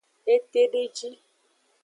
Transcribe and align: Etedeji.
Etedeji. 0.33 1.09